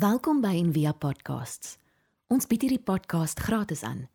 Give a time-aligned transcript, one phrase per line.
[0.00, 1.74] Welkom by Envia Podcasts.
[2.32, 4.06] Ons bied hierdie podcast gratis aan.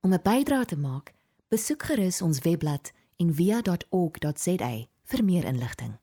[0.00, 1.12] Om 'n bydrae te maak,
[1.52, 4.70] besoek gerus ons webblad en via.org.za
[5.10, 5.98] vir meer inligting.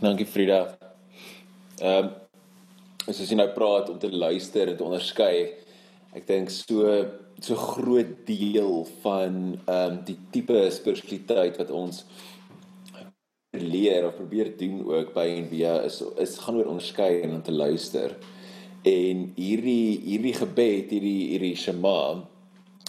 [0.00, 0.78] Dankie Frida.
[1.78, 2.10] Ehm um,
[3.06, 5.54] as jy nou praat om te luister en te onderskei,
[6.14, 7.06] ek dink so
[7.38, 12.04] so groot deel van ehm um, die tipe spiritualiteit wat ons
[13.62, 17.52] leer of probeer doen ook by NVA is is gaan oor onderskei en om te
[17.52, 18.16] luister.
[18.86, 22.24] En hierdie hierdie gebed, hierdie hierdie shema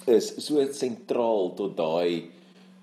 [0.09, 2.29] is so sentraal tot daai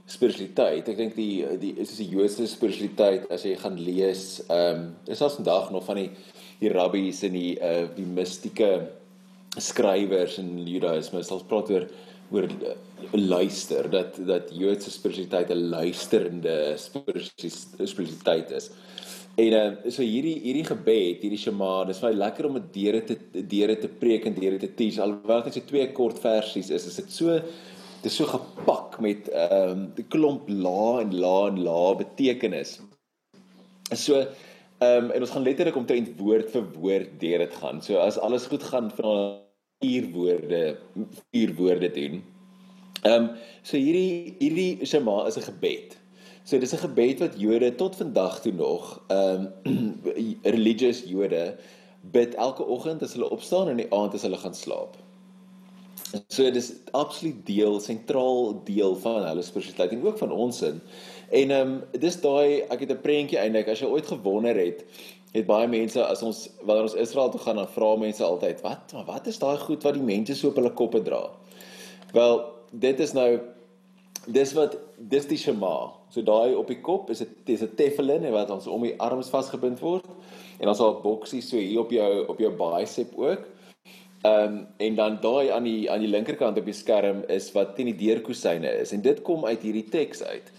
[0.07, 0.89] spiritualiteit.
[0.89, 5.23] Ek dink die die is die Joodse spiritualiteit as jy gaan lees, ehm um, is
[5.23, 6.11] as vandag nog van die
[6.61, 8.71] die rabbies en die uh die mistieke
[9.57, 11.89] skrywers in Judaïsme sal praat oor
[12.31, 12.75] oor uh,
[13.13, 16.75] luister dat dat Joodse spiritualiteit 'n luisterende
[17.85, 18.71] spiritualiteit is.
[19.37, 23.17] En uh, so hierdie hierdie gebed, hierdie shema, dis baie lekker om dit deure te
[23.45, 24.99] deure te preek en deure te teach.
[24.99, 29.01] Alhoewel dit net so twee kort versies is, is dit so dit is so gepak
[29.05, 32.81] met ehm um, 'n klomp la en la en la betekenis.
[33.93, 37.83] So ehm um, en ons gaan letterlik omtrent woord vir woord deur dit gaan.
[37.83, 39.46] So as alles goed gaan van
[39.81, 40.79] vier woorde
[41.31, 42.25] vier woorde doen.
[43.03, 43.31] Ehm um,
[43.63, 45.97] so hierdie hierdie Shema is 'n gebed.
[46.45, 50.01] So dis 'n gebed wat Jode tot vandag toe nog ehm um,
[50.57, 51.57] religious Jode
[52.01, 54.97] bid elke oggend as hulle opstaan en die aand as hulle gaan slaap.
[56.29, 60.81] So dis absoluut deel sentraal deel van hulle spiritualiteit en ook van ons in.
[61.31, 64.85] En ehm um, dis daai ek het 'n prentjie eintlik as jy ooit gewonder het
[65.33, 68.95] het baie mense as ons wanneer ons Israel toe gaan dan vra mense altyd wat
[69.07, 71.27] wat is daai goed wat die mense so op hulle koppe dra.
[72.13, 73.41] Wel, dit is nou
[74.27, 75.93] dis wat dis die Shema.
[76.11, 79.29] So daai op die kop is dit dis 'n tefillin wat ons om die arms
[79.29, 80.07] vasgebind word
[80.59, 83.45] en dan sal 'n boksie so hier op jou op jou bicep ook.
[84.25, 87.77] Ehm um, en dan daai aan die aan die linkerkant op die skerm is wat
[87.77, 90.53] teen die deurkusyne is en dit kom uit hierdie teks uit.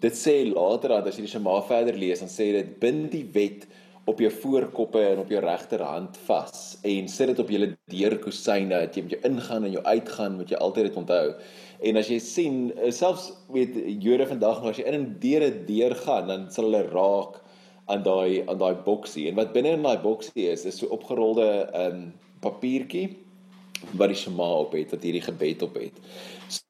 [0.00, 3.28] Dit sê later dat as jy die Shema verder lees dan sê dit bind die
[3.32, 3.66] wet
[4.06, 8.94] op jou voorkoppe en op jou regterhand vas en sit dit op julle deurkusyne dat
[8.94, 11.32] jy met jou ingaan en jou uitgaan moet jy altyd dit onthou.
[11.90, 15.50] En as jy sien eh, selfs weet Jode vandag nog as jy in 'n deure
[15.66, 17.42] deur gaan dan sal hulle raak
[17.86, 21.66] aan daai aan daai boksie en wat binne in daai boksie is is so opgerolde
[21.74, 23.08] um papiertjie
[23.98, 25.98] wat die Shema op het wat hierdie gebed op het.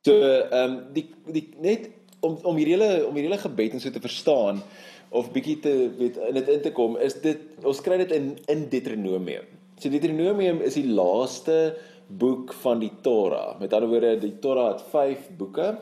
[0.04, 0.16] So
[0.52, 4.00] um die die net om om hierdie hele om hierdie hele gebed en so te
[4.00, 4.64] verstaan
[5.10, 8.32] of bietjie te weet in dit in te kom is dit ons kry dit in
[8.52, 9.44] in Deuteronomium.
[9.78, 13.58] So Deuteronomium is die laaste boek van die Torah.
[13.60, 15.74] Met ander woorde, die Torah het 5 boeke.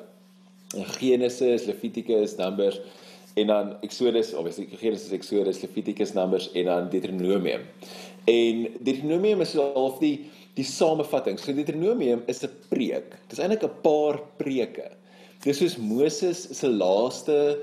[0.99, 2.81] Genesis, Levitikus, Numbers
[3.35, 7.61] en dan Exodus, obviously Genesis, Exodus, Levitikus, Numbers en dan Deuteronomium.
[8.25, 11.39] En Deuteronomium is half die die samevatting.
[11.39, 13.11] So Deuteronomium is 'n preek.
[13.29, 14.91] Dit is eintlik 'n paar preke.
[15.43, 17.59] Dis soos Moses se laaste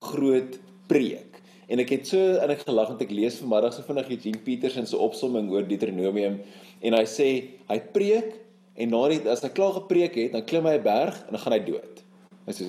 [0.00, 0.58] groot
[0.90, 1.40] preek.
[1.68, 4.86] En ek het so en ek gelag want ek lees vanmiddag so vinnig Eugene Peterson
[4.86, 6.40] se opsomming oor Deuteronomium
[6.84, 7.28] en hy sê
[7.70, 8.34] hy preek
[8.76, 11.40] en na die as hy klaar gepreek het, dan klim hy 'n berg en dan
[11.40, 12.02] gaan hy dood.
[12.46, 12.64] Hy sê,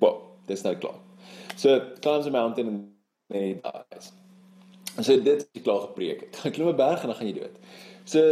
[0.00, 1.00] "Wow, dis nou klaar."
[1.56, 2.88] So, climbs a mountain and
[3.30, 3.54] then he
[3.90, 4.12] dies.
[4.98, 6.38] En so dit is klaar gepreek het.
[6.44, 7.58] Hy klim 'n berg en dan gaan jy dood.
[8.04, 8.22] So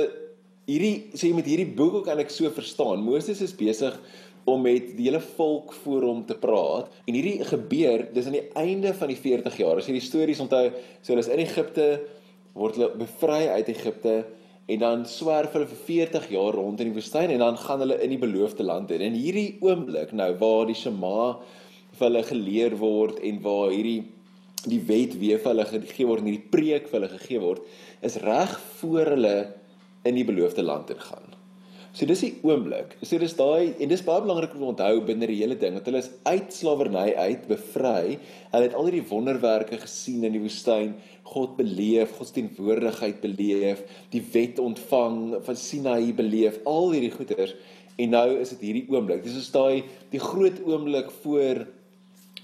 [0.67, 3.05] hierdie sê so jy met hierdie boek ook kan ek so verstaan.
[3.07, 3.95] Moses is besig
[4.47, 6.91] om met die hele volk voor hom te praat.
[7.05, 9.81] En hierdie gebeur dis aan die einde van die 40 jaar.
[9.81, 10.69] As jy die stories onthou
[11.01, 11.87] so hulle is in Egipte
[12.57, 14.17] word hulle bevry uit Egipte
[14.71, 17.99] en dan swerf hulle vir 40 jaar rond in die woestyn en dan gaan hulle
[18.03, 19.05] in die beloofde land in.
[19.09, 21.37] En hierdie oomblik nou waar die Shema
[21.97, 24.05] vir hulle geleer word en waar hierdie
[24.67, 28.19] die wet weer vir hulle gegee word en hierdie preek vir hulle gegee word is
[28.23, 29.37] reg voor hulle
[30.07, 31.36] in die beloofde land ingaan
[31.97, 32.91] So dis die oomblik.
[33.09, 35.87] So dis daai en dis baie belangrik om te onthou binne die hele ding dat
[35.89, 38.19] hulle is uit slawerny uit bevry.
[38.51, 40.93] Hulle het al hierdie wonderwerke gesien in die woestyn,
[41.25, 43.81] God beleef, God se teenwoordigheid beleef,
[44.13, 47.57] die wet ontvang van Sinaï beleef, al hierdie goeders.
[47.97, 49.25] En nou is dit hierdie oomblik.
[49.25, 51.65] Dis is daai die groot oomblik voor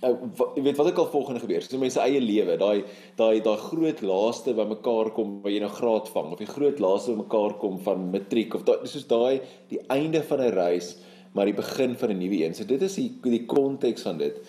[0.03, 0.13] uh,
[0.57, 1.65] jy weet wat ek al volgende gebeur.
[1.65, 2.85] So mense eie lewe, daai
[3.21, 6.83] daai daai groot laaste by mekaar kom waar jy nou graad vang of die groot
[6.83, 9.41] laaste by mekaar kom van matriek of daai soos daai
[9.73, 10.97] die einde van 'n reis,
[11.35, 12.55] maar die begin van 'n nuwe een.
[12.55, 14.41] So dit is die die konteks van dit.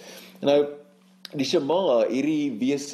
[0.42, 0.62] En nou
[1.34, 2.92] die Shema, hierdie wees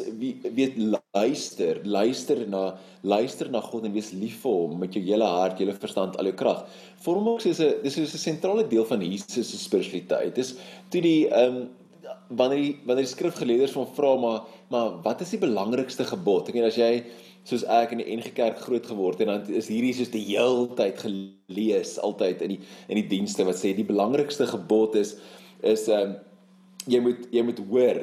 [0.56, 5.28] weet luister, luister na luister na God en wees lief vir hom met jou hele
[5.28, 6.66] hart, jou verstand, al jou krag.
[7.04, 10.36] Vorm ook soos 'n dis soos 'n sentrale deel van Jesus se spiritualiteit.
[10.36, 10.56] Dis
[10.90, 11.70] toe die ehm um,
[12.30, 14.40] wanneer die wanneer die skrifgeleerders van vra maar
[14.70, 16.50] maar wat is die belangrikste gebod?
[16.50, 17.04] Ek meen as jy
[17.50, 20.26] soos ek in die NG Kerk groot geword het en dan is hierdie soos die
[20.28, 25.16] heeltyd gelees altyd in die in die dienste wat sê die belangrikste gebod is
[25.66, 26.18] is ehm um,
[26.90, 27.98] jy moet jy moet hoor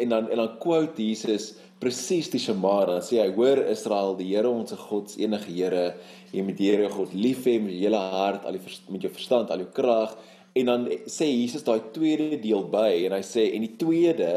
[0.00, 1.52] en dan en dan quote Jesus
[1.82, 5.88] presies die Shema dan sê hy hoor Israel die Here ons God se enige Here
[6.32, 9.12] jy moet die Here God lief hê met jou hele hart al die met jou
[9.12, 10.14] verstand al jou krag
[10.58, 14.32] en dan sê Jesus daai tweede deel by en hy sê en die tweede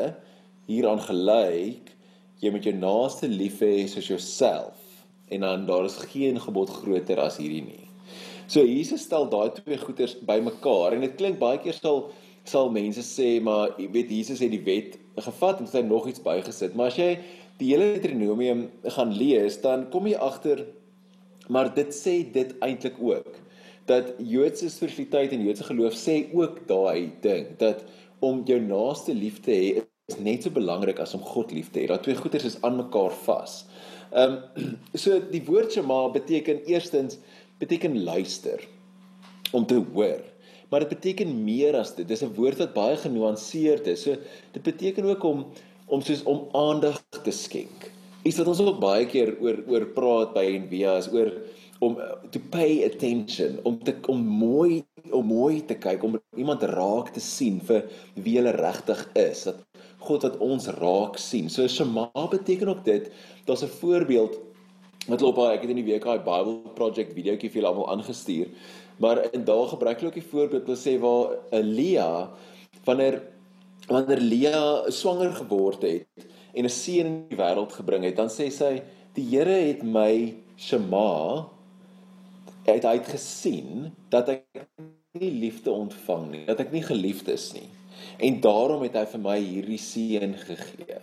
[0.69, 1.91] hieraan gelyk
[2.43, 4.81] jy moet jou naaste lief hê soos jouself
[5.33, 7.87] en dan daar is geen gebod groter as hierdie nie.
[8.47, 12.05] So Jesus stel daai twee goeders bymekaar en dit klink baie keer sal
[12.45, 16.21] sal mense sê maar jy weet Jesus het die wet gevat en hy nog iets
[16.21, 16.75] bygesit.
[16.77, 17.11] Maar as jy
[17.57, 18.67] die hele Deuteronomium
[18.97, 20.61] gaan lees, dan kom jy agter
[21.49, 23.41] maar dit sê dit eintlik ook
[23.89, 27.83] dat Joodse spiritualiteit en Joodse geloof sê ook daai ding dat
[28.25, 31.81] om jou naaste lief te hê is net so belangrik as om God lief te
[31.81, 31.89] hê.
[31.89, 33.63] Daai twee goeders is aan mekaar vas.
[34.11, 37.19] Ehm um, so die woord Shema beteken eerstens
[37.59, 38.63] beteken luister
[39.51, 40.21] om te hoor.
[40.69, 42.07] Maar dit beteken meer as dit.
[42.07, 44.01] Dis 'n woord wat baie genuanceerd is.
[44.01, 44.15] So
[44.51, 45.45] dit beteken ook om
[45.87, 47.91] om soos om aandag te skenk.
[48.23, 51.29] Iets wat ons ook baie keer oor oor praat by Envia is oor
[51.79, 51.97] om
[52.31, 57.21] to pay attention, om te om mooi om mooi te kyk, om iemand raak te
[57.21, 57.85] sien vir
[58.15, 59.45] wie hulle regtig is.
[59.49, 59.61] Dat
[60.05, 61.49] God wat ons raak sien.
[61.49, 63.11] So Shema beteken ook dit.
[63.45, 64.39] Daar's 'n voorbeeld
[65.07, 67.91] wat loop baie ek het in die week daai Bible Project videoetjie vir julle almal
[67.93, 68.47] aangestuur.
[68.97, 72.29] Maar in daar gebruik hulle ook die voorbeeld wat sê waar Elia
[72.85, 73.21] wanneer
[73.87, 76.07] wanneer Lea swanger geword het
[76.53, 78.81] en 'n seun in die wêreld gebring het, dan sê sy
[79.13, 81.45] die Here het my Shema
[82.65, 84.65] het hy het gesien dat ek
[85.19, 87.67] nie liefde ontvang nie, dat ek nie geliefd is nie.
[88.25, 90.99] En daarom het hy vir my hierdie seun gegee.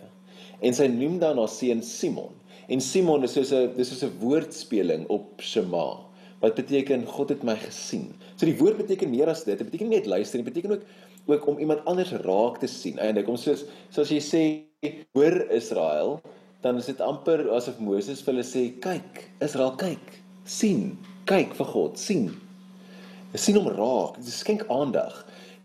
[0.63, 2.33] En sy noem dan haar seun Simon.
[2.71, 5.99] En Simon is soos 'n dis is 'n woordspeling op Shema
[6.43, 8.13] wat beteken God het my gesien.
[8.35, 9.57] So die woord beteken meer as dit.
[9.57, 10.83] Dit beteken nie net luister nie, dit beteken ook
[11.25, 12.99] ook om iemand anders raak te sien.
[12.99, 14.43] En ek kom soos soos jy sê
[15.15, 16.19] hoor Israel,
[16.61, 20.97] dan is dit amper asof Moses vir hulle sê kyk, Israel kyk, sien,
[21.29, 22.31] kyk vir God, sien.
[23.33, 25.23] Sien hom raak, skenk aandag.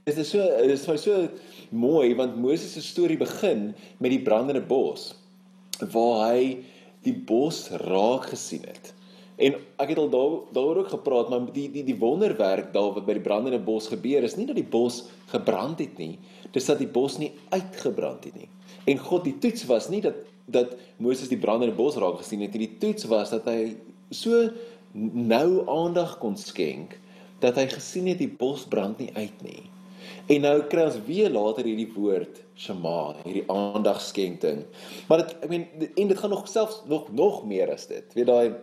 [0.08, 1.28] Dit is so dit is so
[1.70, 5.10] mooi want Moses se storie begin met die brandende bos
[5.93, 6.64] waar hy
[7.05, 8.94] die bos raak gesien het.
[9.38, 13.06] En ek het al daar daaroor ook gepraat, maar die die die wonderwerk daar wat
[13.06, 16.16] by die brandende bos gebeur is nie dat die bos gebrand het nie,
[16.56, 18.49] dis dat die bos nie uitgebrand het nie.
[18.88, 22.56] En God die toets was nie dat dat Moses die brandende bos raak gesien het
[22.56, 23.76] nie, die toets was dat hy
[24.11, 24.49] so
[24.93, 26.99] nou aandag kon skenk
[27.43, 29.64] dat hy gesien het die bos brand nie uit nie.
[30.29, 34.64] En nou kry ons weer later hierdie woord Shema, hierdie aandagskenking.
[35.08, 38.17] Maar dit ek meen en dit gaan nog selfs nog nog meer as dit.
[38.17, 38.56] Weet daai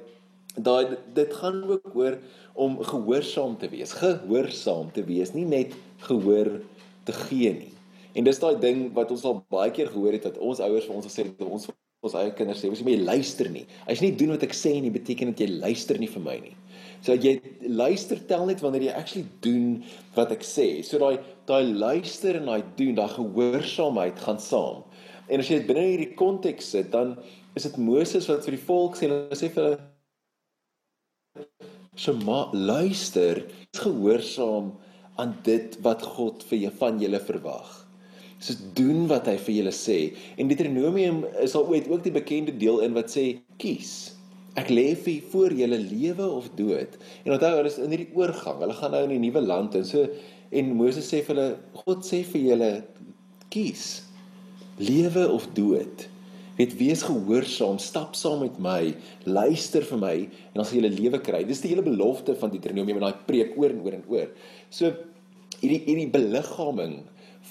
[0.56, 2.18] daai dit gaan ook oor
[2.54, 5.74] om gehoorsaam te wees, gehoorsaam te wees, nie net
[6.08, 6.62] gehoor
[7.04, 7.74] te gee nie.
[8.16, 10.96] En dis daai ding wat ons al baie keer gehoor het dat ons ouers vir
[10.96, 11.68] ons gesê het ons
[12.08, 13.66] ons eie kinders sê, "Ons moet jy luister nie.
[13.88, 16.40] As jy nie doen wat ek sê nie, beteken dit jy luister nie vir my
[16.40, 16.56] nie."
[17.02, 19.84] So jy luister tel net wanneer jy actually doen
[20.16, 20.84] wat ek sê.
[20.84, 24.84] So daai daai luister en daai doen, daai gehoorsaamheid gaan saam.
[25.30, 27.18] En as jy dit binne hierdie konteks sit, dan
[27.56, 29.80] is dit Moses wat vir die volk sê, hy sê vir hulle
[31.96, 33.46] Shema, luister,
[33.78, 34.74] gehoorsaam
[35.18, 37.85] aan dit wat God vir jou van julle verwag
[38.46, 39.98] so doen wat hy vir julle sê.
[40.38, 43.26] En Deuteronomium is al ooit ook die bekende deel in wat sê
[43.62, 44.16] kies.
[44.60, 46.96] Ek lê vir voor julle lewe of dood.
[47.26, 48.62] En onthou, hulle is in hierdie oorgang.
[48.64, 50.08] Hulle gaan nou in 'n nuwe land en so
[50.52, 52.72] en Moses sê vir hulle, God sê vir julle
[53.50, 54.04] kies.
[54.78, 56.08] Lewe of dood.
[56.56, 60.96] Weet wees gehoorsaam, stap saam met my, luister vir my en dan sal jy 'n
[61.02, 61.44] lewe kry.
[61.44, 64.30] Dis die hele belofte van Deuteronomium en daai preek oor en oor en oor.
[64.70, 64.94] So
[65.60, 67.04] hierdie hierdie beliggaaming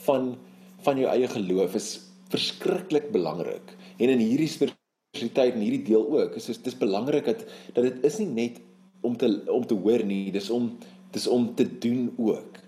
[0.07, 0.37] van
[0.85, 1.91] van jou eie geloof is
[2.33, 3.75] verskriklik belangrik.
[3.99, 7.45] En in hierdie spiritualiteit en hierdie deel ook, is dit is belangrik dat
[7.77, 8.61] dat dit is nie net
[9.05, 10.73] om te om te hoor nie, dis om
[11.15, 12.59] dis om te doen ook.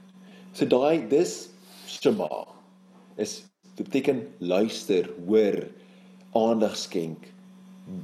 [0.53, 1.49] So daai dis
[1.91, 2.47] shema
[3.21, 3.43] is
[3.77, 5.67] beteken luister, hoor,
[6.37, 7.27] aandag skenk,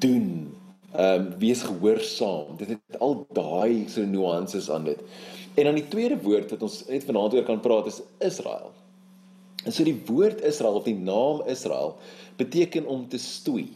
[0.02, 0.52] doen,
[0.92, 2.56] ehm um, wees gehoorsaam.
[2.60, 5.00] Dit het al daai so nuances aan dit.
[5.54, 8.72] En dan die tweede woord wat ons net vanaand oor kan praat is Israel.
[9.68, 11.96] So die woord Israel of die naam Israel
[12.40, 13.68] beteken om te stoei.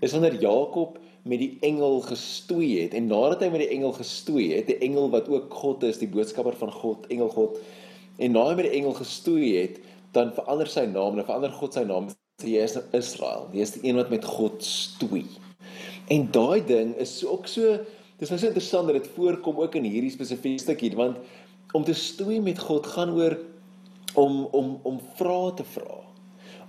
[0.00, 4.50] Dis wanneer Jakob met die engel gestoei het en nadat hy met die engel gestoei
[4.52, 7.56] het, die engel wat ook God is, die boodskapper van God, engel God,
[8.20, 9.80] en nadat hy met die engel gestoei het,
[10.14, 12.12] dan verander sy naam en verander God sy naam.
[12.44, 13.48] Hy is Israel.
[13.54, 15.24] Hy is die een wat met God stoei.
[16.12, 17.78] En daai ding is ook so
[18.20, 21.18] dis nou so interessant dat dit voorkom ook in hierdie spesifieke stukkie want
[21.74, 23.34] om te stoei met God gaan oor
[24.14, 26.04] om om om vrae te vra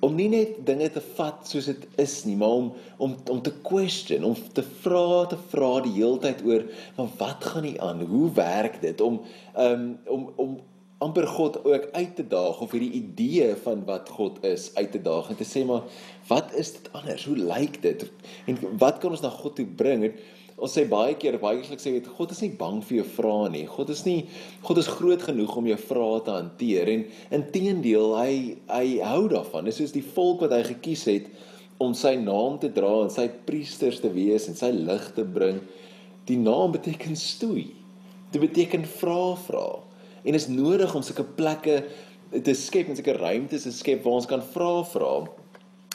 [0.06, 2.70] om nie net dinge te vat soos dit is nie, maar om
[3.02, 6.66] om om te question, om te vra te vra die heeltyd oor,
[6.98, 8.06] maar wat gaan nie aan?
[8.10, 9.22] Hoe werk dit om
[9.58, 10.56] um, om om
[11.04, 15.02] amper God ook uit te daag of hierdie idee van wat God is uit te
[15.04, 15.84] daag en te sê maar
[16.30, 17.26] wat is dit anders?
[17.28, 18.08] Hoe lyk dit?
[18.48, 20.08] En wat kan ons na God toe bring?
[20.08, 20.16] En,
[20.56, 23.50] Ons sê baie keer baie keer sê weet God is nie bang vir jou vrae
[23.52, 23.66] nie.
[23.68, 24.22] God is nie
[24.64, 27.04] God is groot genoeg om jou vrae te hanteer en
[27.40, 28.32] inteendeel hy
[28.70, 29.68] hy hou daarvan.
[29.68, 31.28] Dis soos die volk wat hy gekies het
[31.84, 35.60] om sy naam te dra en sy priesters te wees en sy lig te bring.
[36.30, 37.68] Die naam beteken stoei.
[38.32, 39.68] Dit beteken vra vra.
[40.24, 41.82] En is nodig om sulke plekke
[42.32, 45.12] te skep en sulke ruimtes te skep waar ons kan vra vra.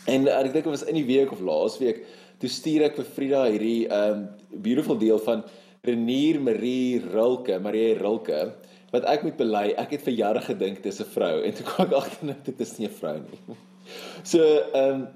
[0.08, 2.04] En ek dink dit was in die week of laas week
[2.40, 4.26] toe stuur ek vir Frida hierdie um
[4.64, 5.44] beautiful deel van
[5.86, 8.50] Renier Marie Rilke, Marie Rilke
[8.90, 11.86] wat ek moet bely, ek het vir jare gedink dis 'n vrou en toe kom
[11.86, 13.40] ek agter net dit is nie 'n vrou nie.
[14.24, 14.40] So
[14.74, 15.08] um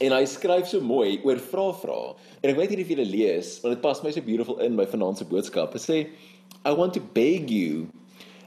[0.00, 2.00] en hy skryf so mooi oor vra vra.
[2.42, 4.84] En ek weet hierdie vir julle lees, want dit pas my so beautiful in my
[4.84, 5.72] vanaand se boodskap.
[5.72, 5.98] Hy sê
[6.66, 7.88] I want to beg you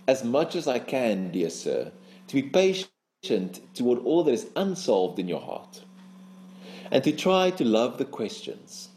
[0.08, 1.92] as much as I can, dear sir,
[2.28, 5.87] to be patient toward all that is unsolved in your heart.
[6.92, 8.90] And to try to love the questions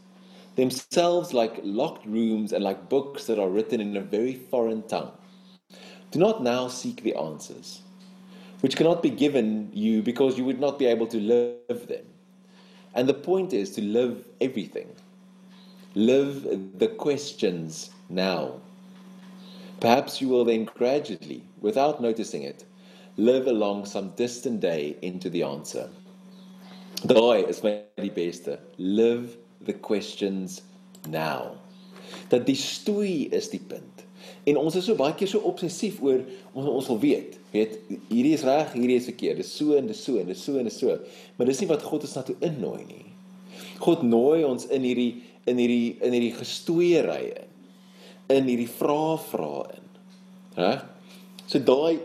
[0.56, 5.12] themselves like locked rooms and like books that are written in a very foreign tongue.
[6.10, 7.82] Do not now seek the answers,
[8.60, 12.04] which cannot be given you because you would not be able to live them.
[12.94, 14.88] And the point is to live everything.
[15.94, 18.60] Live the questions now.
[19.80, 22.64] Perhaps you will then gradually, without noticing it,
[23.16, 25.88] live along some distant day into the answer.
[27.00, 28.58] Daai is my die beste.
[28.76, 30.60] Live the questions
[31.08, 31.56] now.
[32.28, 34.04] Dat die stoei is die punt.
[34.44, 36.20] En ons is so baie keer so obsessief oor
[36.52, 37.76] ons ons wil weet, weet,
[38.10, 39.40] hierdie is reg, hierdie is verkeerd.
[39.40, 40.96] Dis so en dis so en dis so en dis so.
[41.36, 43.06] Maar dis nie wat God ons na toe innooi nie.
[43.80, 45.12] God nooi ons in hierdie
[45.48, 47.52] in hierdie in hierdie gestoeiery in.
[48.30, 49.86] In hierdie vrae vra in.
[50.60, 50.72] Hæ?
[51.48, 51.96] So daai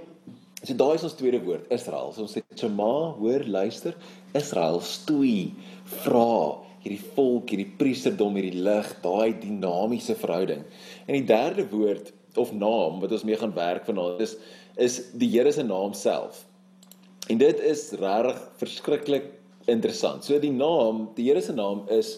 [0.67, 2.11] so daai is ons tweede woord, Israel.
[2.13, 3.95] So ons sê Shema, hoor, luister.
[4.35, 5.53] Israel stoei,
[6.03, 10.65] vra hierdie volk, hierdie priesterdom, hierdie lig, daai dinamiese verhouding.
[11.07, 14.35] En die derde woord of naam wat ons mee gaan werk vanaand is
[14.75, 16.43] is die Here se naam self.
[17.31, 19.29] En dit is regtig verskriklik
[19.71, 20.27] interessant.
[20.27, 22.17] So die naam, die Here se naam is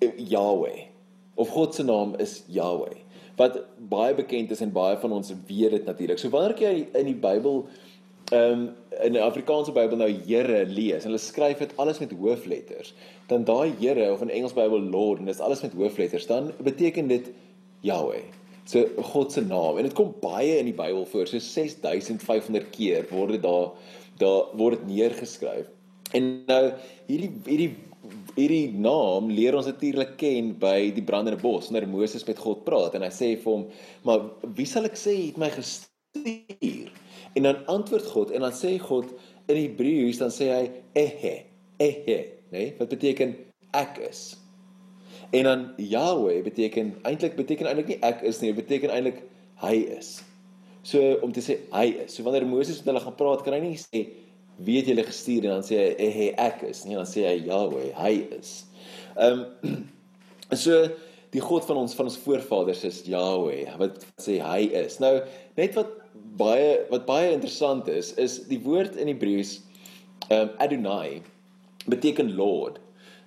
[0.00, 0.88] Yahweh
[1.36, 3.01] of God se naam is Yahweh
[3.42, 3.58] wat
[3.90, 6.20] baie bekend is en baie van ons weet dit natuurlik.
[6.20, 7.66] So wanneer jy in die Bybel
[8.32, 8.70] ehm um,
[9.02, 12.92] in die Afrikaanse Bybel nou Here lees, hulle skryf dit alles met hoofletters,
[13.30, 17.08] dan daai Here of in Engels Bybel Lord en dis alles met hoofletters, dan beteken
[17.08, 17.30] dit
[17.82, 18.22] Yahweh.
[18.68, 23.08] So God se naam en dit kom baie in die Bybel voor, so 6500 keer
[23.10, 23.72] word dit daar
[24.20, 25.66] daar word dit neergeskryf.
[26.12, 26.62] En nou
[27.08, 27.72] hierdie hierdie
[28.36, 32.96] hierdie naam leer ons natuurlik ken by die brandende bos wanneer Moses met God praat
[32.96, 33.66] en hy sê vir hom,
[34.04, 36.90] "Maar wie sal ek sê het my gestuur?"
[37.34, 39.12] En dan antwoord God en dan sê God
[39.48, 41.44] in Hebreëus dan sê hy ehe,
[41.78, 42.18] ehe,
[42.52, 42.58] nê?
[42.58, 42.74] Nee?
[42.78, 43.36] Wat beteken
[43.72, 44.36] ek is.
[45.32, 49.22] En dan Yahweh beteken eintlik beteken eintlik nie ek is nie, dit beteken eintlik
[49.62, 50.20] hy is.
[50.82, 52.16] So om te sê hy is.
[52.16, 54.02] So wanneer Moses met hulle gaan praat, kan hy nie sê
[54.56, 57.38] wie het julle gestuur en dan sê hy ehe ek is nie, dan sê hy
[57.46, 58.52] Yahweh, hy is.
[59.16, 59.82] Ehm um,
[60.64, 60.84] so
[61.32, 64.98] die God van ons van ons voorvaders is Yahweh wat sê hy is.
[65.00, 65.18] Nou
[65.56, 65.98] net wat
[66.38, 69.58] baie wat baie interessant is is die woord in Hebreëus
[70.28, 71.22] um, Adonai
[71.88, 72.78] beteken Lord.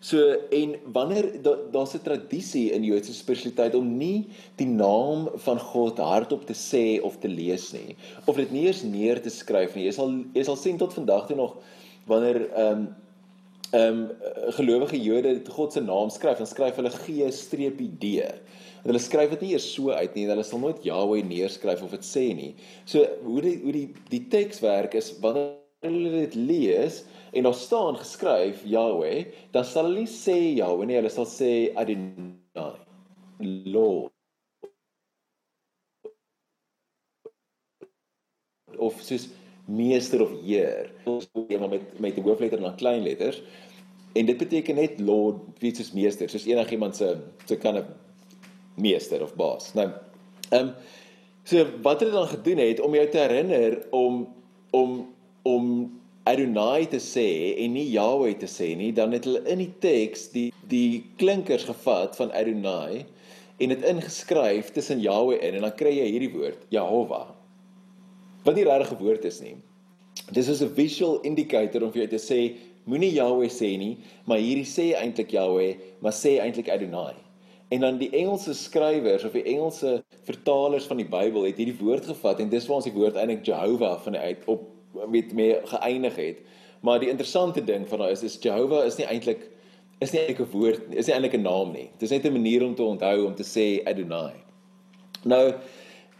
[0.05, 0.21] So
[0.53, 5.97] en wanneer daar's da 'n tradisie in Joodse spiritualiteit om nie die naam van God
[5.97, 7.95] hardop te sê of te lees nie
[8.25, 9.85] of dit nie eens neer te skryf nie.
[9.85, 11.57] Jy sal jy sal sien tot vandag toe nog
[12.05, 12.95] wanneer ehm um,
[13.71, 14.09] ehm um,
[14.59, 18.21] gelowige Jode God se naam skryf, dan skryf hulle G streepie D.
[18.21, 20.27] Want hulle skryf dit nie eers so uit nie.
[20.29, 22.53] Hulle sal nooit Yahweh neerskryf of dit sê nie.
[22.85, 27.03] So hoe die hoe die die teks werk is wanneer hulle dit lees
[27.35, 31.51] en daar staan geskryf Yahweh, dan sal hulle nie sê Yahweh nie, hulle sal sê
[31.75, 32.73] Adonai.
[33.39, 34.11] Lord.
[38.77, 39.27] Of soos
[39.65, 40.91] meester of heer.
[41.09, 43.41] Ons moet met met die hoofletter na klein letters.
[44.15, 47.85] En dit beteken net Lord, wie soos meester, soos enigiemand se se kan 'n
[48.75, 49.73] meester of baas.
[49.73, 49.89] Nou,
[50.49, 50.73] ehm um,
[51.43, 54.35] so wat het hy dan gedoen het om jou te herinner om
[54.71, 55.14] om
[55.45, 55.91] om
[56.25, 60.31] Adonai te sê en nie Yahweh te sê nie, dan het hulle in die teks
[60.33, 63.03] die die klinkers gevat van Adonai
[63.61, 67.27] en dit ingeskryf tussen Yahweh in en dan kry jy hierdie woord Jehovah.
[68.45, 69.55] Wat nie regtig 'n woord is nie.
[70.33, 72.39] Dis is 'n visual indicator om vir jou te sê
[72.85, 77.13] moenie Yahweh sê nie, maar hierdie sê eintlik Yahweh, maar sê eintlik Adonai.
[77.69, 82.05] En dan die Engelse skrywers of die Engelse vertalers van die Bybel het hierdie woord
[82.05, 84.71] gevat en dis waar ons die woord eintlik Jehovah van uit op
[85.07, 86.41] met mee geëindig het.
[86.81, 89.49] Maar die interessante ding van daai is is Jehovah is nie eintlik
[89.99, 91.89] is nie eintlik 'n woord is nie eintlik 'n naam nie.
[91.97, 94.33] Dit is net 'n manier om te onthou om te sê Adonai.
[95.23, 95.53] Nou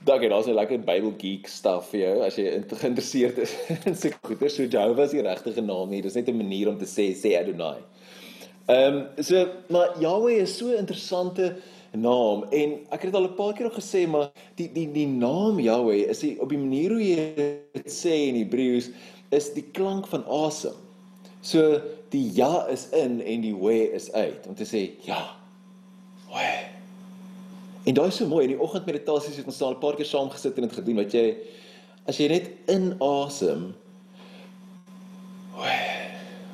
[0.05, 3.53] Daar gee 'n lekker Bible geek stuff vir jou as jy geïnteresseerd is
[3.89, 4.50] in sulke goeie.
[4.50, 6.01] So Jehovah is die regte naam nie.
[6.01, 7.79] Dis net 'n manier om te sê sê Adonai.
[8.67, 11.55] Ehm um, so maar Yahweh is so 'n interessante
[11.96, 15.60] naam en ek het dit al 'n paar keer gesê maar die die die naam
[15.60, 17.34] Yahweh is die, op die manier hoe jy
[17.74, 18.90] dit sê in Hebreëus
[19.32, 20.75] is die klank van asem.
[21.42, 25.36] So die ja is in en die we is uit om te sê ja.
[26.32, 26.50] We.
[27.86, 30.30] En daai is so mooi in die oggendmeditasies het ons al 'n paar keer saam
[30.30, 31.38] gesit en dit gedoen wat jy
[32.08, 33.74] as jy net inasem
[35.56, 35.78] we.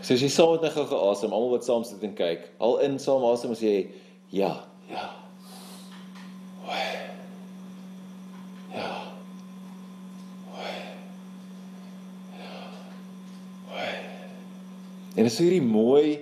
[0.01, 2.79] So as jy saam met my gou geasem, almal wat saam sit en kyk, al
[2.81, 3.91] in saam asem as jy
[4.33, 5.09] ja, ja.
[6.71, 6.81] We.
[8.75, 8.89] Ja.
[10.55, 10.67] We.
[12.39, 12.59] Ja.
[13.69, 13.87] We.
[15.15, 16.19] En dit is hierdie mooi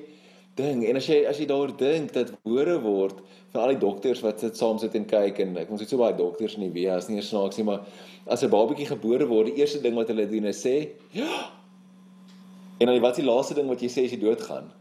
[0.59, 3.21] ding en as jy as jy daaroor dink dat hore word
[3.53, 6.01] vir al die dokters wat sit saam sit en kyk en ek ons het so
[6.01, 7.85] baie dokters in die as nie snaaks nie, maar
[8.27, 11.51] as 'n babatjie gebore word, die eerste ding wat hulle doen is sê, "Ja."
[12.79, 14.71] En dan wat is die laaste ding wat jy sê as jy doodgaan?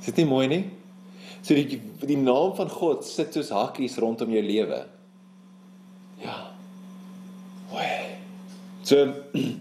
[0.00, 0.64] Is dit nie mooi nie?
[1.42, 4.84] So die die naam van God sit soos hakkies rondom jou lewe.
[6.22, 6.48] Ja.
[8.88, 9.04] So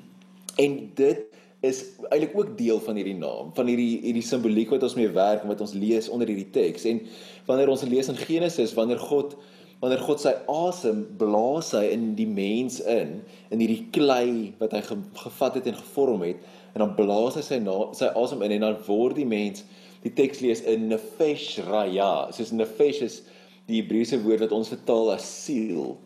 [0.63, 1.25] en dit
[1.65, 5.43] is eintlik ook deel van hierdie naam, van hierdie hierdie simboliek wat ons mee werk
[5.43, 6.85] en wat ons lees onder hierdie teks.
[6.87, 7.01] En
[7.49, 9.35] wanneer ons lees in Genesis, wanneer God
[9.81, 13.19] wanneer God sy asem blaas hy in die mens in
[13.53, 16.39] in hierdie klei wat hy ge, gevat het en gevorm het
[16.73, 19.67] en dan blaas hy sy na, sy asem in en dan word die mens
[20.03, 22.29] die teks lees in nefesh raya.
[22.35, 23.21] Soos nefesh is
[23.67, 25.97] die Hebreëse woord wat ons vertaal as siel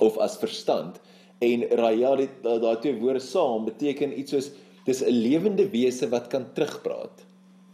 [0.00, 0.98] of as verstand.
[1.44, 4.50] En raya daai twee woorde saam beteken iets soos
[4.86, 7.24] dis 'n lewende wese wat kan terugpraat.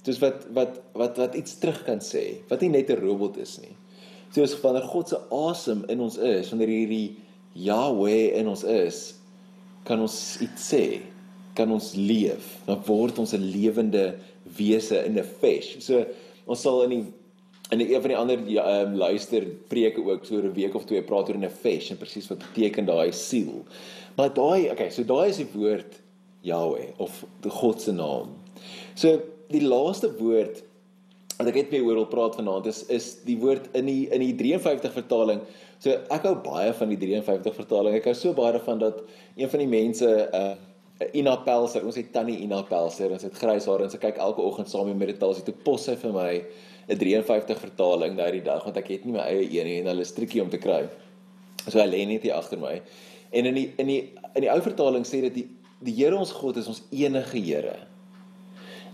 [0.04, 3.58] Soos wat wat wat wat iets terug kan sê wat nie net 'n robot is
[3.60, 3.74] nie.
[4.34, 7.16] Soos wanneer God se asem in ons is, wanneer hierdie
[7.54, 9.14] Yahweh in ons is,
[9.84, 11.00] kan ons iets sê,
[11.56, 12.56] kan ons leef.
[12.66, 14.14] Dan word ons 'n lewende
[14.56, 15.80] wese in 'n fesh.
[15.80, 16.04] So
[16.46, 17.04] ons sal in die
[17.70, 21.02] in een van die ander ja, um, luister preke ook so 'n week of twee
[21.02, 23.64] praat oor 'n fesh en presies wat beteken daai siel.
[24.16, 26.00] Maar daai, okay, so daai is die woord
[26.40, 28.36] Yahweh of die God se naam.
[28.94, 30.62] So die laaste woord
[31.36, 34.20] wat ek net mee oor wil praat vanaand is is die woord in die in
[34.24, 35.42] die 53 vertaling.
[35.78, 37.96] So ek hou baie van die 53 vertaling.
[37.98, 39.02] Ek hou so baie daarvan dat
[39.36, 40.54] een van die mense uh
[40.96, 44.40] Ina Pelser, ons het tannie Ina Pelser, ons het grys haar en sy kyk elke
[44.40, 46.30] oggend saam met meditasie toe pos sy vir my
[46.88, 50.06] 'n 53 vertaling daai dag want ek het nie my eie een nie en hulle
[50.06, 50.86] is triekie om te kry.
[51.68, 52.80] So hy lê net hier agter my.
[53.32, 55.48] En in die in die in die ou vertaling sê dit die
[55.84, 57.76] die Here ons God is ons enige Here.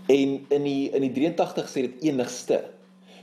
[0.09, 2.63] En in die in die 83 sê dit enigste.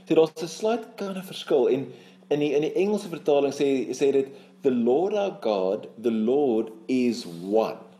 [0.07, 1.91] So daar's 'n slight kind of verskil en
[2.29, 4.27] in die in die Engelse vertaling sê sê dit
[4.63, 7.90] the Lord our God, the Lord is one.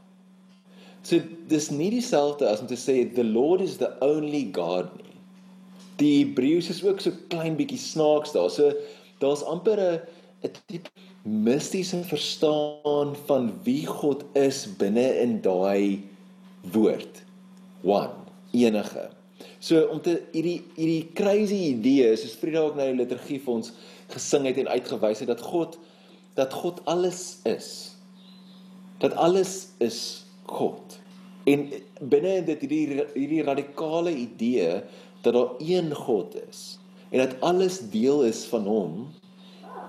[1.03, 5.17] So dis nie dieselfde as om te sê the Lord is the only God nie.
[6.01, 8.49] Die Hebreëus is ook so klein bietjie snaaks daar.
[8.53, 8.73] So
[9.21, 10.01] daar's amper 'n
[10.43, 10.89] 'n tipe
[11.23, 16.01] mistiese verstaan van wie God is binne in daai
[16.73, 17.23] woord.
[17.83, 18.13] One
[18.51, 19.09] enige.
[19.59, 23.71] So om te hierdie hierdie crazy idee soos Frida ook nou in liturgie vir ons
[24.09, 25.77] gesing het en uitgewys het dat God
[26.35, 27.91] dat God alles is.
[28.97, 30.20] Dat alles is
[30.51, 30.99] God.
[31.49, 31.65] En
[32.01, 34.81] binne in dit hierdie hierdie radikale idee
[35.25, 36.77] dat daar een God is
[37.09, 38.93] en dat alles deel is van hom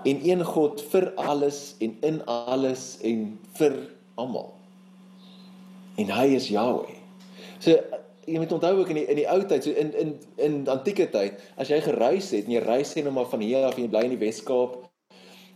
[0.03, 3.77] en een God vir alles en in alles en vir
[4.19, 4.51] almal.
[5.95, 6.97] En hy is Yahweh.
[7.63, 7.77] So
[8.27, 11.07] jy moet onthou ook in die in die ou tyd, so in in in antieke
[11.11, 13.85] tyd, as jy gereis het en jy reis sê nou maar van hier af en
[13.85, 14.77] jy bly in die Wes-Kaap,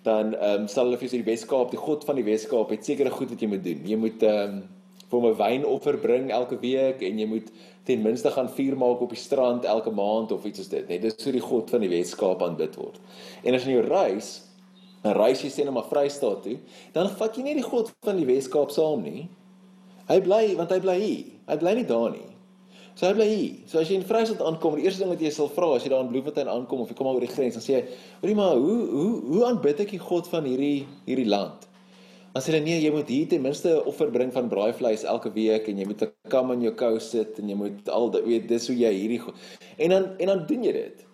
[0.07, 2.73] dan ehm um, sal hulle vir jou sê die Wes-Kaap, die God van die Wes-Kaap
[2.75, 3.85] het sekere goed wat jy moet doen.
[3.87, 4.65] Jy moet ehm um,
[5.11, 7.51] vir 'n wynoffer bring elke week en jy moet
[7.83, 10.87] ten minste gaan vuur maak op die strand elke maand of iets soos dit.
[10.89, 12.99] Net dis so die God van die Wes-Kaap aanbid word.
[13.43, 14.47] En as jy reis
[15.07, 16.57] Dan reis jy sê net maar Vrystaat toe,
[16.95, 19.27] dan vat jy nie die God van die Weskaap saam nie.
[20.09, 21.29] Hy bly want hy bly hier.
[21.47, 22.25] Hy bly nie daar nie.
[22.97, 23.53] So hy bly hier.
[23.69, 25.91] So as jy in Vryheid aankom, die eerste ding wat jy sal vra as jy
[25.93, 27.83] daar in Bloemfontein aankom of jy kom oor die grens, dan sê jy,
[28.23, 31.66] "Hoorie maar, hoe hoe hoe aanbid ek die God van hierdie hierdie land?"
[32.37, 35.31] Dan sê hulle, "Nee, jy moet hier ten minste 'n offer bring van braaivleis elke
[35.33, 38.47] week en jy moet 'n kam in jou kou sit en jy moet al weet
[38.47, 39.21] dis hoe jy hierdie
[39.77, 41.05] En dan en dan doen jy dit.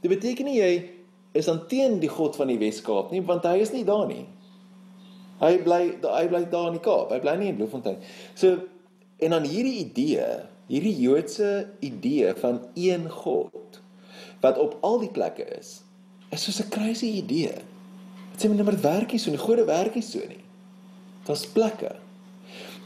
[0.00, 0.90] Dit beteken nie jy
[1.32, 4.26] is dan teen die God van die Wes-Kaap nie, want hy is nie daar nie.
[5.40, 7.10] Hy bly hy bly daar in die Kaap.
[7.10, 7.98] Hy bly nie in Bloemfontein.
[8.34, 8.58] So
[9.18, 10.26] en dan hierdie idee
[10.68, 13.80] hierdie Joodse idee van een God
[14.40, 15.82] wat op al die plekke is,
[16.30, 17.54] is soos 'n crazy idee.
[18.32, 20.37] Dit sê my net werk nie so nie, gode werk nie so nie.
[21.28, 21.92] Daar's plekke.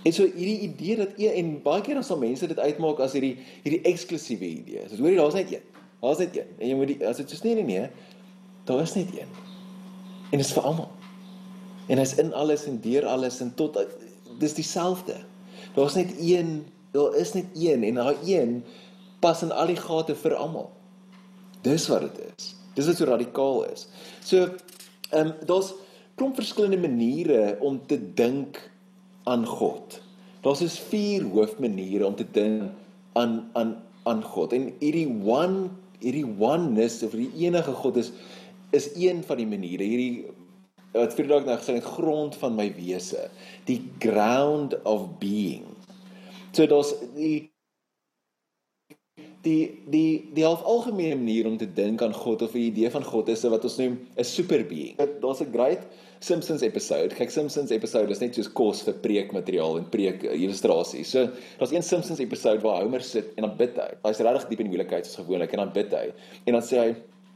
[0.03, 3.15] En so hierdie idee dat een en baie keer dan sal mense dit uitmaak as
[3.15, 4.83] hierdie hierdie eksklusiewe idee.
[4.91, 5.65] So hoorie, daar's net een.
[6.03, 6.51] Daar's net een.
[6.59, 7.87] En jy moet die as dit soos nee nee nee,
[8.67, 9.31] daar is net een.
[10.33, 10.91] En dit is vir almal.
[11.87, 13.79] En hy's in alles en deur alles en tot
[14.43, 15.23] dis dieselfde.
[15.77, 18.65] Daar's net een Daar is net een en daai een
[19.19, 20.69] pas in al die gate vir almal.
[21.65, 22.51] Dis wat dit is.
[22.77, 23.87] Dis wat so radikaal is.
[24.25, 24.51] So,
[25.11, 25.73] ehm um, daar's
[26.23, 28.61] klomp verskillende maniere om te dink
[29.27, 29.97] aan God.
[30.45, 32.71] Daar's is vier hoofmaniere om te dink
[33.19, 33.73] aan aan
[34.07, 34.55] aan God.
[34.55, 35.67] En hierdie one
[35.99, 38.13] hierdie oneness of die enige God is
[38.71, 39.83] is een van die maniere.
[39.83, 40.31] Hierdie
[40.95, 43.27] wat vir dalk nou gesê het grond van my wese,
[43.67, 45.67] die ground of being.
[46.55, 47.51] So daar's die
[49.43, 53.05] die die die half algemene manier om te dink aan God of 'n idee van
[53.05, 54.95] God is wat ons noem 'n super being.
[55.21, 55.83] Daar's 'n great
[56.23, 57.17] Simpsons episode.
[57.19, 61.11] Kyk Simpsons episode is net soos kos vir preekmateriaal en preek illustrasies.
[61.11, 61.27] So
[61.59, 63.89] daar's een Simpsons episode waar Homer sit en dan bid hy.
[64.07, 66.05] Hy's regtig diep in moeilikheid soos gewoonlik en dan bid hy.
[66.47, 66.93] En dan sê hy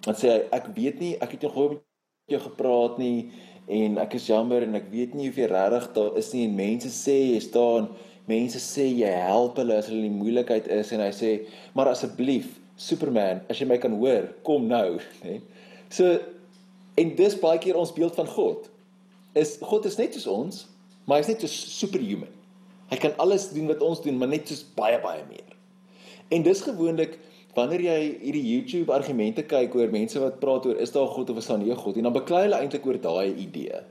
[0.07, 3.33] dan sê hy ek weet nie, ek het nog nooit met jou gepraat nie
[3.66, 6.55] en ek is jammer en ek weet nie of jy regtig daar is nie en
[6.59, 7.88] mense sê jy staan
[8.31, 11.33] mense sê jy help hulle as hulle in moeilikheid is en hy sê
[11.75, 15.40] maar asseblief Superman as jy my kan hoor kom nou nê
[15.90, 16.14] so
[17.03, 18.70] en dis baie keer ons beeld van God
[19.37, 20.64] is God is net soos ons
[21.07, 22.33] maar hy's net so superhuman
[22.90, 25.57] hy kan alles doen wat ons doen maar net soos baie baie meer
[26.35, 27.18] en dis gewoonlik
[27.57, 31.38] wanneer jy hierdie YouTube argumente kyk oor mense wat praat oor is daar God of
[31.40, 33.85] is daar nie 'n God en dan beklei hulle eintlik oor daai idee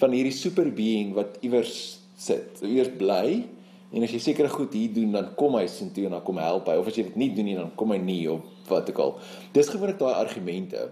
[0.00, 2.60] van hierdie super being wat iewers sit.
[2.64, 3.42] Eers bly
[3.90, 6.38] en as jy sekere goed hier doen dan kom hy sien toe en dan kom
[6.40, 8.44] hy help hy of as jy dit nie doen nie dan kom hy nie of
[8.70, 9.16] wat ook al.
[9.56, 10.90] Dis gewoonlik daai argumente.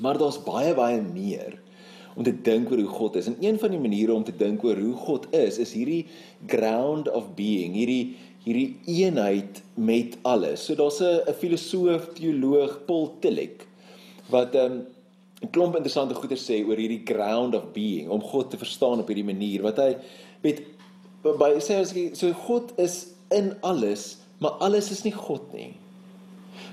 [0.00, 1.58] Maar daar's baie baie meer
[2.14, 3.26] om te dink oor hoe God is.
[3.26, 6.06] En een van die maniere om te dink oor hoe God is is hierdie
[6.46, 10.64] ground of being, hierdie hierdie eenheid met alles.
[10.64, 13.66] So daar's 'n 'n filosoof, teoloog Paul Tillich
[14.28, 14.86] wat ehm um,
[15.42, 19.08] 'n klomp interessante goeie sê oor hierdie ground of being om God te verstaan op
[19.10, 19.96] hierdie manier wat hy
[20.42, 20.62] met
[21.22, 25.72] by sê as jy so God is in alles, maar alles is nie God nie.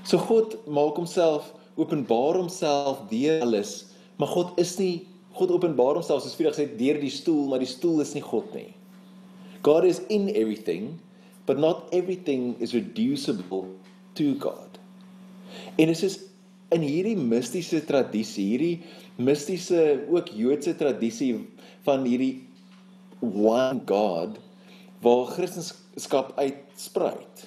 [0.04, 3.86] So God maak homself openbaar homself deur alles,
[4.18, 5.06] maar God is nie
[5.38, 8.50] God openbaar homself soos Vrydag sê deur die stoel, maar die stoel is nie God
[8.56, 8.72] nie.
[9.62, 10.98] God is in everything,
[11.46, 13.68] but not everything is reducible
[14.18, 14.80] to God.
[15.76, 16.18] En dit is
[16.74, 18.74] in hierdie mistiese tradisie, hierdie
[19.20, 21.34] mistiese ook Joodse tradisie
[21.86, 22.46] van hierdie
[23.20, 24.38] one God
[25.04, 27.46] waar Christendom uitspruit.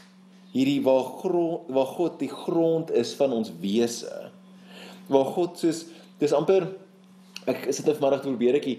[0.54, 4.30] Hierdie waar grond waar God die grond is van ons wese.
[5.10, 5.86] Waar God soos
[6.22, 6.68] dis amper
[7.50, 8.70] ek sit net vanoggend probeer ek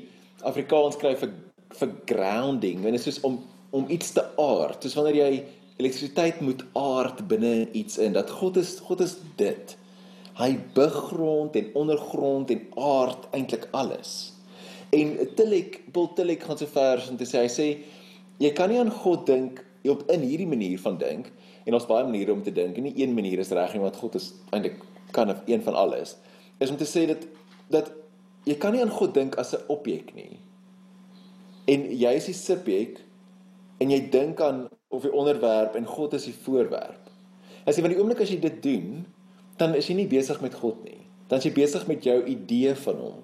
[0.44, 1.32] Afrikaans kry vir
[1.74, 3.42] vir grounding en dit is soos om
[3.74, 4.84] om iets te aard.
[4.84, 5.30] Soos wanneer jy
[5.82, 9.74] elektrisiteit moet aard binne iets in dat God is God is dit.
[10.38, 14.32] Hy begrond en ondergrond en aard eintlik alles.
[14.94, 17.66] En Tillik, Paul Tillik gaan so ver om te sê hy sê
[18.38, 21.32] jy kan nie aan God dink op in hierdie manier van dink
[21.64, 23.98] en ons baie maniere om te dink en nie een manier is reg nie want
[23.98, 24.78] God is eintlik
[25.16, 26.14] kan of een van alles
[26.62, 27.26] is om te sê dat
[27.74, 27.90] dat
[28.44, 30.40] jy kan nie aan God dink as 'n objek nie.
[31.66, 33.00] En jy is die subjek
[33.80, 37.10] en jy dink aan of die onderwerp en God is die voorwerp.
[37.66, 39.06] As jy van die oomblik as jy dit doen,
[39.56, 41.00] dan is jy nie besig met God nie.
[41.28, 43.22] Dan is jy besig met jou idee van hom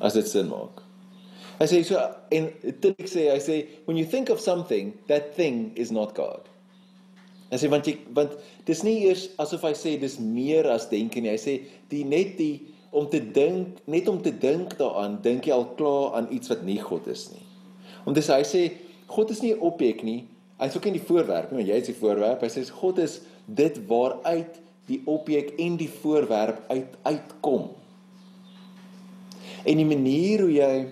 [0.00, 0.82] as dit sin maak.
[1.58, 1.98] Hy sê so
[2.30, 3.56] en dit sê hy sê
[3.88, 6.46] when you think of something that thing is not God.
[7.50, 8.36] Hy sê want jy want
[8.68, 11.32] dis nie eers asof hy sê dis meer as denke nie.
[11.34, 11.56] Hy sê
[11.90, 16.14] die net die om te dink net om te dink daaraan dink jy al klaar
[16.18, 17.44] aan iets wat nie God is nie.
[18.04, 18.62] Om dis hy sê
[19.08, 20.26] God is nie 'n objek nie.
[20.58, 22.40] Hy's ook nie die voorwerp nie, maar jy is die voorwerp.
[22.40, 27.70] Hy sê God is dit waaruit die objek en die voorwerp uit uitkom.
[29.64, 30.88] En die manier hoe jy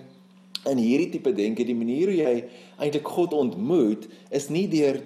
[0.65, 2.45] in hierdie tipe denke, die manier hoe jy
[2.77, 5.01] eintlik God ontmoet, is nie deur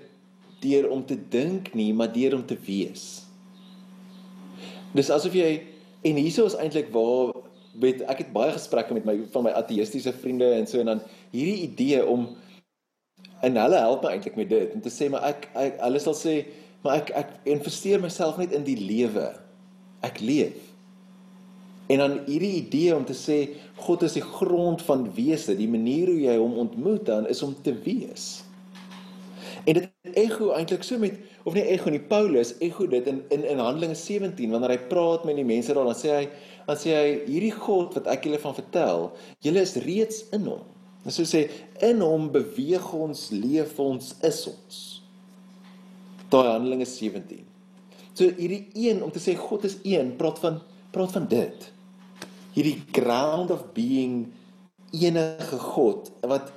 [0.61, 3.25] deur om te dink nie, maar deur om te wees.
[4.93, 5.70] Dis asof jy
[6.01, 7.33] en hieso is eintlik waar
[7.81, 11.03] met ek het baie gesprekke met my van my ateïstiese vriende en so en dan
[11.31, 12.27] hierdie idee om
[13.41, 16.17] en hulle help my eintlik met dit om te sê maar ek, ek hulle sal
[16.17, 16.35] sê
[16.81, 19.29] maar ek ek investeer myself net in die lewe.
[20.05, 20.57] Ek leef.
[21.91, 23.41] En dan hierdie idee om te sê
[23.83, 27.53] God is die grond van wese, die manier hoe jy hom ontmoet dan is om
[27.65, 28.43] te wees.
[29.67, 33.45] En dit ego eintlik so met of nie ego nie Paulus ego dit in in
[33.55, 36.25] in Handelinge 17 wanneer hy praat met die mense daar dan sê hy
[36.67, 39.07] dan sê hy hierdie God wat ek julle van vertel,
[39.43, 40.65] julle is reeds in hom.
[41.01, 41.47] Dit sou sê
[41.81, 44.81] in hom beweeg ons, leef ons, is ons.
[46.31, 47.41] Daai Handelinge 17.
[48.13, 51.67] So hierdie een om te sê God is een, praat van praat van dit.
[52.53, 54.27] Hierdie ground of being
[54.91, 56.51] enige God wat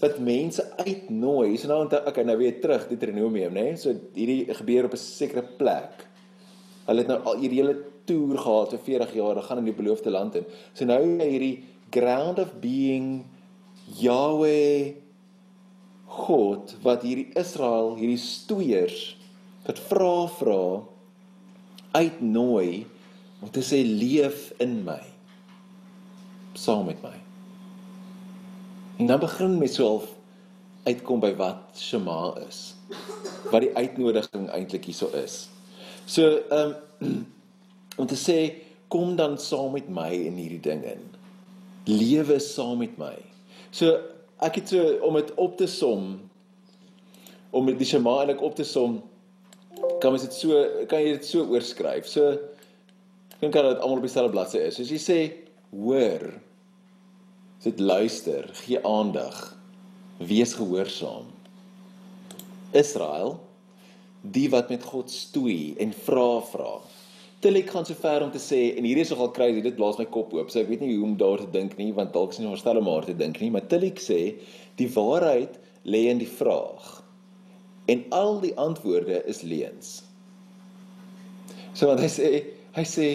[0.00, 1.56] wat mense uitnooi.
[1.60, 3.70] So nou okay, nou weer terug Deuteronomium, né?
[3.70, 3.76] Nee?
[3.80, 6.06] So hierdie gebeur op 'n sekere plek.
[6.86, 9.76] Hulle het nou al hierdie hele toer gehad vir 40 jaar, hulle gaan in die
[9.82, 10.46] beloofde land in.
[10.74, 13.24] So nou hierdie ground of being
[13.98, 14.94] Yahweh
[16.06, 19.16] God wat hierdie Israel, hierdie stoeiers
[19.66, 20.82] wat vra vra
[21.92, 22.86] uitnooi
[23.40, 25.02] om te sê leef in my
[26.54, 27.29] saam met my.
[29.00, 30.08] En dan begin met so half
[30.84, 32.74] uitkom by wat Shema is.
[33.48, 35.46] Wat die uitnodiging eintlik hierso is.
[36.04, 37.22] So ehm um,
[38.00, 38.36] om te sê
[38.92, 41.00] kom dan saam met my in hierdie ding in.
[41.88, 43.14] Lewe saam met my.
[43.72, 43.96] So
[44.44, 46.12] ek het so om dit op te som
[47.56, 49.00] om die Shema eintlik op te som
[50.04, 50.60] kan mens dit so
[50.92, 52.04] kan jy dit so oorskryf.
[52.04, 52.36] So
[53.40, 54.76] dink dat dit almal op dieselfde bladsy is.
[54.76, 55.20] So as jy sê
[55.72, 56.28] hoor
[57.60, 59.36] Sit luister, gee aandag.
[60.16, 61.26] Wees gehoorsaam.
[62.72, 63.34] Israel,
[64.20, 66.78] die wat met God stoei en vra vra.
[67.44, 70.06] Tillik gaan so ver om te sê en hierdie is nogal crazy, dit blaas my
[70.08, 70.48] kop oop.
[70.48, 72.80] So ek weet nie hoe om daar te dink nie, want dalk is nie verstel
[72.80, 74.20] om maar te dink nie, maar Tillik sê
[74.80, 76.88] die waarheid lê in die vraag.
[77.92, 79.98] En al die antwoorde is leuns.
[81.76, 82.32] So wat hy sê,
[82.72, 83.10] hy sê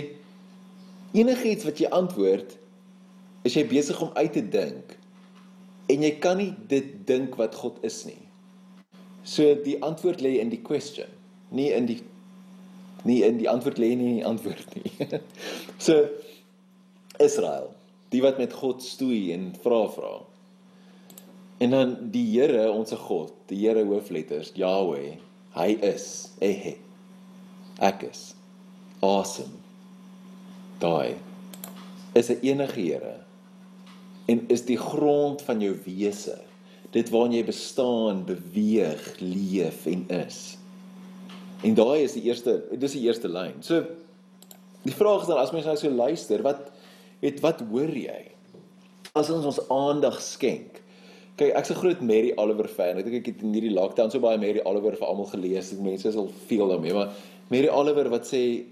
[1.17, 2.53] enigiets wat jy antwoord
[3.45, 4.95] is jy besig om uit te dink
[5.91, 8.21] en jy kan nie dit dink wat God is nie.
[9.25, 11.09] So die antwoord lê in die question,
[11.53, 11.99] nie in die
[13.05, 15.19] nie in die antwoord lê nie in die antwoord nie.
[15.85, 16.07] so
[17.21, 17.69] Israel,
[18.09, 20.15] die wat met God stoei en vra vra.
[21.61, 25.15] En dan die Here, ons God, die Here hoofletters, Yahweh,
[25.55, 26.75] hy is, ehe.
[27.85, 28.33] Ek is.
[29.05, 29.61] Awesome.
[30.81, 31.15] Daai
[32.15, 33.24] is 'n enige Here
[34.25, 36.37] en is die grond van jou wese.
[36.95, 40.39] Dit waarin jy bestaan, beweeg, leef en is.
[41.65, 43.59] En daai is die eerste, dis die eerste lyn.
[43.65, 43.83] So
[44.85, 46.69] die vraag is dan as mens nou so luister, wat
[47.23, 48.21] het wat hoor jy?
[49.15, 50.81] As ons ons aandag skenk.
[51.35, 52.97] Kyk, ek's 'n groot Mary Oliver fan.
[52.97, 55.73] Ek dink ek het in hierdie lockdown so baie Mary Oliver vir almal gelees.
[55.73, 57.11] Ek mense is al veel daarmee, maar
[57.49, 58.63] Mary Oliver wat sê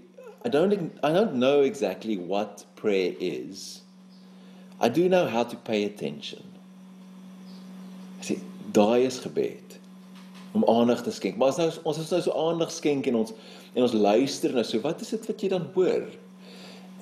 [0.44, 3.83] I don't I don't know exactly what prayer is.
[4.84, 6.44] I do know how to pay attention.
[8.20, 8.36] Sê
[8.76, 9.78] daai is gebed
[10.52, 11.38] om aandag te skenk.
[11.40, 13.32] Maar as nou ons is nou so aandag skenk en ons
[13.74, 16.04] en ons luister nou so, wat is dit wat jy dan hoor?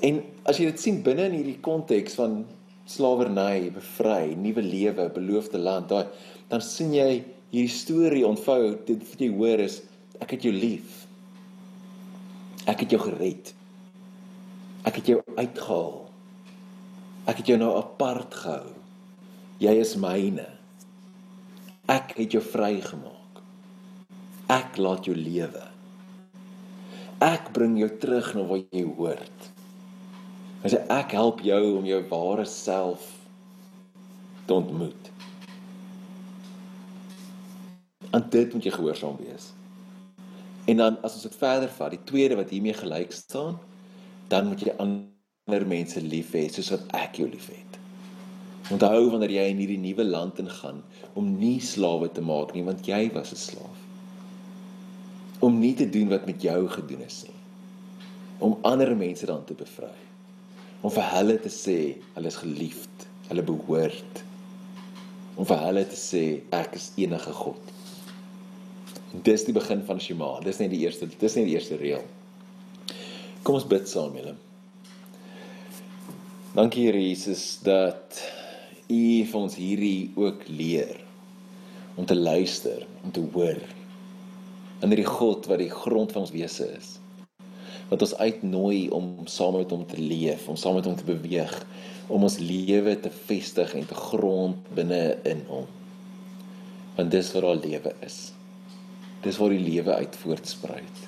[0.07, 2.45] En as jy dit sien binne in hierdie konteks van
[2.91, 6.07] slawerny, bevry, nuwe lewe, beloofde land, daai
[6.55, 7.11] dan sien jy
[7.51, 8.77] hierdie storie ontvou.
[8.87, 9.83] Dit wat jy hoor is
[10.23, 11.03] ek het jou lief.
[12.71, 13.51] Ek het jou gered.
[14.87, 16.12] Ek het jou uitgehaal.
[17.23, 18.73] Ek het jou nou apart gehou.
[19.63, 20.49] Jy is myne.
[21.91, 23.43] Ek het jou vrygemaak.
[24.51, 25.63] Ek laat jou lewe.
[27.23, 29.47] Ek bring jou terug na waar jy hoort.
[30.67, 33.07] As ek help jou om jou ware self
[34.47, 35.13] te ontmoet.
[38.11, 39.53] En dit moet jy gehoorsaam wees.
[40.67, 43.63] En dan as ons dit verder vat, die tweede wat hiermee gelyk staan,
[44.31, 45.12] dan moet jy aan
[45.51, 47.79] ander mense lief hê soos wat ek jou liefhet.
[48.71, 50.77] Onthou wanneer jy in hierdie nuwe land ingaan
[51.19, 53.81] om nie slawe te maak nie want jy was 'n slaaf.
[55.43, 57.35] Om nie te doen wat met jou gedoen is nie.
[58.39, 59.99] Om ander mense dan te bevry.
[60.83, 64.23] Om vir hulle te sê hulle is geliefd, hulle behoort.
[65.35, 67.75] Om vir hulle te sê ek is enige God.
[69.25, 70.39] Dis die begin van Shema.
[70.41, 72.07] Dis net die eerste, dis net die eerste reël.
[73.43, 74.39] Kom ons bid saam, julle.
[76.53, 78.19] Dankie Here Jesus dat
[78.93, 80.99] U vir ons hierdie ook leer
[81.97, 83.57] om te luister, om te hoor.
[84.85, 86.91] En hierdie God wat die grond van ons wese is.
[87.89, 91.57] Wat ons uitnooi om saam met hom te leef, om saam met hom te beweeg,
[92.13, 95.65] om ons lewe te vestig en te grond binne in hom.
[97.01, 98.27] Want dis wat al lewe is.
[99.25, 101.07] Dis waar die lewe uit voortspruit.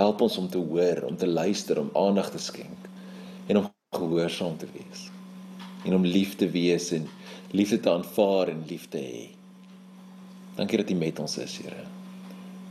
[0.00, 2.79] Help ons om te hoor, om te luister, om aandag te skenk
[3.90, 5.10] gehoorsaam te wees.
[5.84, 7.08] En om lief te wees en
[7.50, 9.28] liefde te aanvaar en lief te hê.
[10.54, 11.84] Dankie dat U met ons is, Here.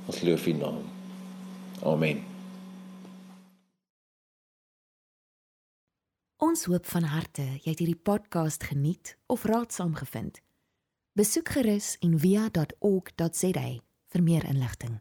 [0.05, 0.83] Ons loof U naam.
[1.83, 2.23] Amen.
[6.39, 10.39] Ons hoop van harte jy het hierdie podcast geniet of raadsaam gevind.
[11.19, 13.67] Besoek gerus en via.ok.za
[14.09, 14.99] vir meer inligting.